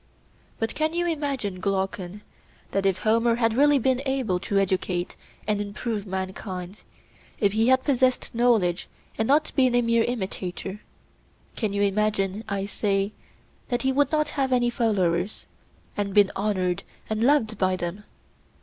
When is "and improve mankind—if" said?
5.47-7.51